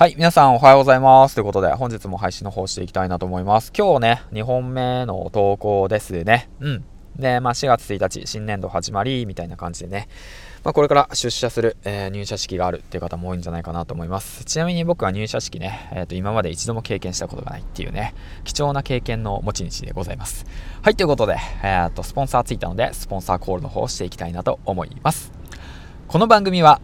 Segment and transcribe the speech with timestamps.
[0.00, 1.34] はい、皆さんおはようございます。
[1.34, 3.70] ということで、本日も配信の方していきたいなと思います。
[3.76, 6.48] 今日ね、2本目の投稿ですね。
[6.60, 6.84] うん。
[7.18, 10.08] で、まあ、4月1日、新年度始まり、みたいな感じでね、
[10.64, 14.42] まあ、これから出社する、えー、入社式があるっていう方も多いんじゃないかなと思います。
[14.46, 18.14] ちなみに僕は入社式ね、えっ、ー、と、今まで一度も経験したことがないっていうね、
[18.44, 20.46] 貴重な経験の持ち主でございます。
[20.80, 25.30] はい、ということで、えっ、ー、と、スポンサーついたので、スポンサーコールの方をしていきたいなと思います。
[26.08, 26.80] この番組は、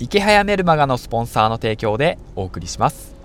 [0.00, 3.16] 池早メルマガのスポンサーの提供でお送りします。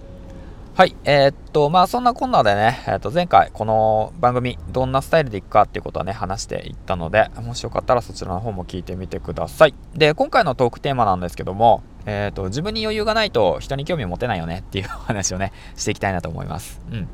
[0.74, 9.76] はい、えー、っと、まあそんなこんなでね、えー、っと前回この番組どんなスタイルでいくかっていうことはね、話していったので、もしよかったらそちらの方も聞いてみてください。
[9.94, 16.82] で、今回のトークテーマなんですけども、えー、っと、自分に余裕がないと人に興味を持てないよねっていう話をね、していきたいなと思います。
[16.92, 17.08] うん。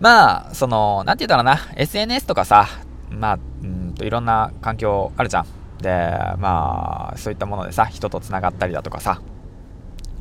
[0.00, 2.68] まあ、その、なんて言ったらな、SNS とかさ、
[3.08, 5.55] まあ、うんといろんな環境あるじゃん。
[5.86, 5.92] で、
[6.38, 9.22] まあ、そういったものでさ、人と繋がったりだとかさ、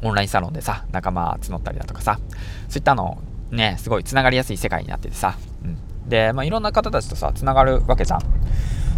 [0.04, 2.20] オンラインサロンでさ、仲間募ったりだとかさ、
[2.70, 3.18] そういったの
[3.50, 6.08] ね、すごい繋がりやすい世界になっててさ、うん。
[6.08, 8.22] で、まあ、いろんな方たちとさ、繋がるわけじゃん。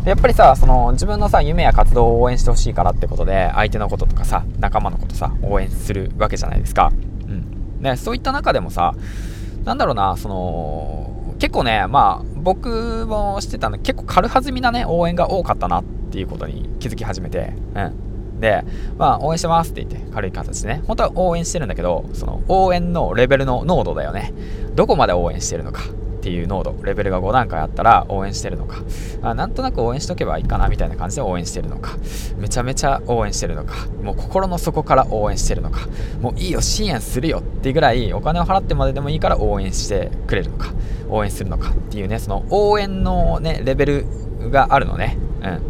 [0.03, 6.91] やっぱりさ、その自分のさ、夢や活動を応援してほしいからってことで、相手のこととかさ、仲間のことさ、応援するわけじゃないですか。
[7.27, 7.81] うん。
[7.81, 8.93] ね、そういった中でもさ、
[9.63, 18.39] なんだろうな、その、結構ね、まあ、僕もしてたの結構軽はずみなね、応援が多かったなっっていうことに気づき始めて、うん。
[18.39, 18.63] で、
[18.97, 24.33] まあ、応援してますって言って、軽い形でね、本当は応援してるんだけど、その応援のレベルの濃度だよね。
[24.75, 25.81] どこまで応援してるのか
[26.17, 28.77] っていう濃度、レベルが5段階あったら応援してるのか、
[29.21, 31.97] あなんとなく応援しとけばいいかなみたいな感じで応援してるのか、
[32.37, 35.87] めちゃめちゃ応援してるのか、もう心の底から応援してるのか、
[36.21, 40.73] もういいよ、支援するよっていうぐらい、お金を払ってまででもいいから応援してくれるのか、
[41.09, 44.05] 応援するのかっていうね、その応援のね、レベル
[44.51, 45.17] があるのね。
[45.41, 45.61] うん。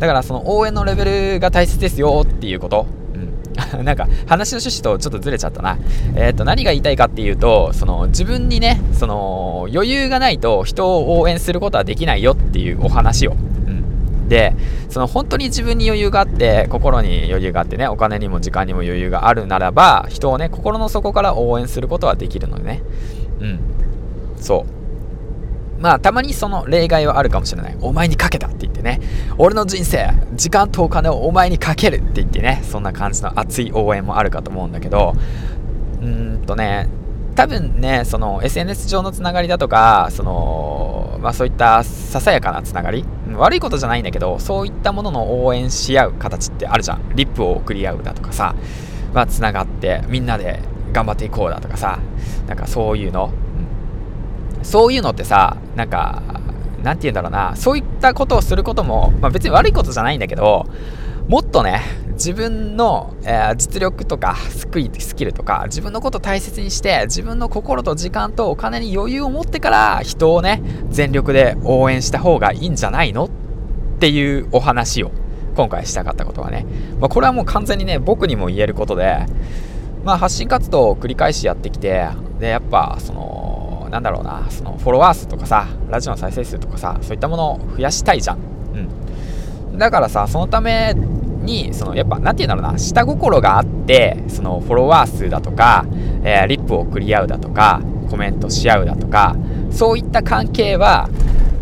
[0.00, 2.86] だからその応援のレベルが大切ですよっていうこと。
[3.14, 3.84] うん。
[3.84, 5.78] なんか話の趣旨とちょっとずれちゃったな。
[6.16, 13.32] えっ、と、何が言いたいかっていうと、その自分にね、その余裕がないと人を応援することはできないよっていうお話を。
[13.32, 14.28] うん。
[14.30, 14.56] で、
[14.88, 22.82] その本当に自分に余裕があって、心に余裕があってね、お金にも時間にも余裕があるならば、人をね、心の底から応援することはできるのでね。
[23.40, 23.60] うん。
[24.38, 24.79] そう。
[25.80, 27.76] まあ、たまにその例外はあるかもしれない。
[27.80, 29.00] お前にかけたって言ってね。
[29.38, 32.62] 俺の人生、時間とお金をお前にかけるって言ってね。
[32.64, 35.14] そんな感じの熱い応援もあるかと思うんだけど、
[36.02, 36.88] うーんとね、
[37.34, 47.00] 多分ね、その SNS 上のつながりだとか、その、まあそういったささやかなつながり、悪いことじゃないんだけど、そういったものの応援し合う形ってあるじゃん。
[47.14, 48.54] リップを送り合うだとかさ、
[49.14, 50.60] まあつながってみんなで
[50.92, 51.98] 頑張っていこうだとかさ、
[52.46, 53.30] なんかそういうの、
[54.62, 56.22] そういうのってさ、なんか、
[56.82, 60.66] なんて言うんだろうな、そういったことをすることも、まあ、別に悪いことじゃないんだけど、
[61.28, 61.82] もっとね、
[62.14, 73.30] 自分の、えー、実力とかスキルとか、自分のことを大切にして、自分の心と時間とお金に余裕を持ってから人をね、全力で応援した方がいいんじゃないのっ
[74.00, 75.12] ていうお話を
[75.56, 76.66] 今回したかったことはね、
[77.00, 79.26] まあ、これはもう完全にね、僕にも言えることで、
[80.04, 83.49] まあ、発信活動を繰り返しやってきて、で、やっぱ、その、
[83.90, 88.38] なんだろうな、そのフォロワー数とかさ、ラジオの再生数とかさ、そういったものを増やしたいじゃん。
[89.72, 89.78] うん。
[89.78, 95.84] だからさ、そのために、そのやっぱ、なんて言うんだろうな、下心があって、そのフォロワー数だとか、
[96.22, 97.80] えー、リップを送り合うだとか、
[98.10, 99.36] コメントし合うだとか、
[99.70, 101.08] そういった関係は、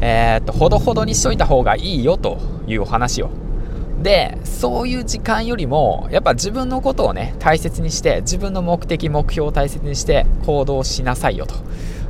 [0.01, 3.31] えー、っと、ほどほどにしといた方がいいよというお話を
[4.03, 11.55] でそういう時間よりもやっぱ自分のことをね大切にして自分の目的目標を大切にして行動しなさいよと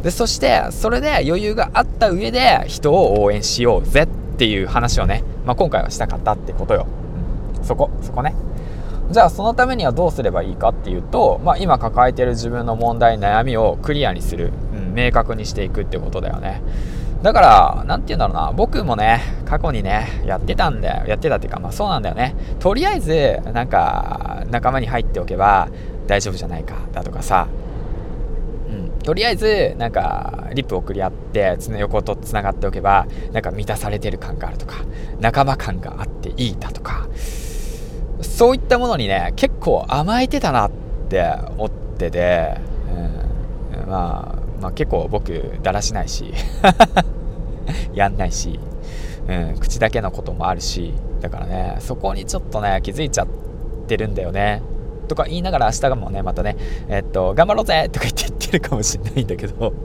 [0.02, 4.06] でそしてそれで余裕があった上で人を応援しようぜっ
[4.38, 6.86] ていう話をね、まあ、今回はしたかったってことよ、
[7.58, 8.34] うん、そこそこね。
[9.10, 16.60] じゃあそのためにはどうすればいいかっていうと、まあ、今抱えてる自分の問題悩みをクリアにする、うん、明確にしていくってことだよね。
[17.22, 21.06] だから、なんて言うんだろうな、僕もね、過去にね、やってたんだよ。
[21.06, 22.36] やってたっていうか、まあそうなんだよね。
[22.60, 25.68] とりあえず、なんか、仲間に入っておけば
[26.06, 27.48] 大丈夫じゃないか、だとかさ、
[29.08, 34.84] とりあえず、なんか、リップ送り合って、つ横と繋がっておけば、なんか満たされてる感があるとか、
[35.18, 37.08] 仲間感があっていいだとか、
[38.20, 40.70] そういったものにね、結構甘えてたなっ
[41.08, 41.24] て
[41.56, 42.58] 思ってて、
[43.74, 46.34] うん、まあ、まあ、結構僕だらしないし
[47.94, 48.60] やんないし、
[49.26, 53.28] うん、口だけのこともあるしだからねそこにちょっとね気づいちゃっ
[53.86, 54.62] てるんだよね
[55.08, 56.56] とか言いながら明日がもねまたね
[56.88, 59.72] えっと頑張ろうぜとか言って言ってるかもしれないんだけど。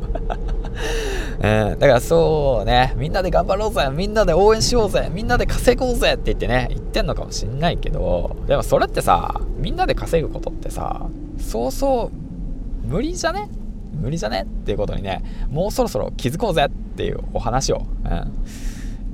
[1.42, 11.08] うん、だからそうね、みんなで頑張ろうぜ、みんなで応援しようぜ、みんなで稼ごうぜって言ってね、言ってんのかもしんないけど、でもそれってさ、みんなで稼ぐことってさ、
[11.40, 12.12] そうそ
[12.86, 13.50] う無理じゃね？
[14.00, 14.44] 無理じゃね？
[14.44, 18.32] っていうことにねもうそろそろ気づこうぜっていうお話を、うん、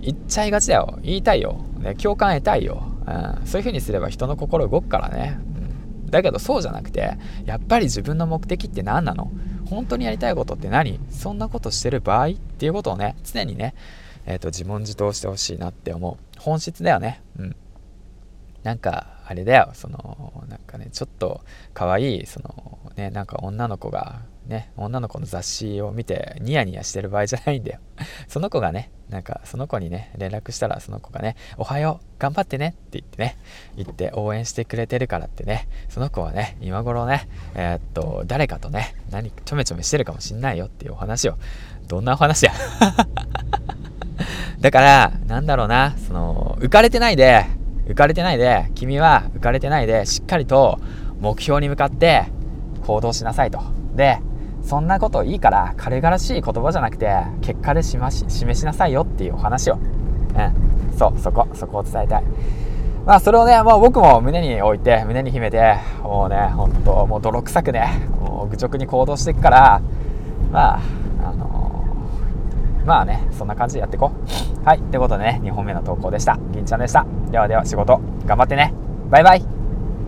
[0.02, 1.00] 言っちゃいがちだよ。
[1.02, 5.40] 言いたいよ、ね、共感得たいよ、うん、そういう風にすれば人の心動くからね、
[6.10, 9.32] だけどそうじゃなくてやっぱり自分の目的って何なの？
[9.70, 11.00] 本当にやりたいことって何？
[11.12, 13.76] そんなことしてる場合っていうことをね常にね、
[14.26, 16.40] えーと、自問自答してほしいなって思う。
[16.40, 17.22] 本質だよね。
[17.38, 17.56] うん。
[18.64, 19.70] なんかあれだよ。
[19.74, 21.42] そのなんかねちょっと
[21.74, 27.80] 可愛いそのねなんか女の子がね女の子の雑誌を見てニヤニヤしてる場合じゃないんだよ。
[28.28, 33.38] その子がねなんかその子にね連絡したらその子がね「おはよう頑張ってね」って言ってね
[33.76, 41.38] 言って応援してくれてるからってねその子はね今頃ねえー、っと誰かとね何ちょめちょめしてるかもしんないよっていうお話を
[41.88, 42.54] どんなお話や？
[44.60, 47.46] だからなんだろうなその浮かれてないで
[47.88, 50.80] 浮かれてないで君は浮かれてないでしっかりと
[51.20, 52.26] 目標に向かって
[52.90, 53.62] 行動しなさいと。
[53.96, 54.20] で
[54.64, 62.24] そんなこといいから軽々しい言葉じゃなくて結果でしまし示しなさいよっていうお話を、うん、そうそこそこを伝えたい。
[63.06, 69.82] まあそれをねもう僕も胸に置いて胸に秘めてもうね本当もう泥臭くねもう愚直に行動していくから
[70.52, 70.82] まあ
[71.22, 74.66] あのー、まあねそんな感じでやっていこう。
[74.66, 76.38] はいということでね2本目の投稿でした。
[76.54, 77.06] 銀ちゃんでした。
[77.32, 78.74] ではでは仕事頑張ってね。
[79.10, 79.59] バイバイ。